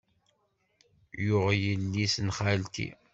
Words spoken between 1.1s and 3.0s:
Yuɣ yelli-s n xalti.